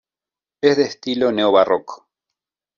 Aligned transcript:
Es 0.61 0.77
de 0.77 0.85
estilo 0.85 1.31
neobarroco. 1.31 2.09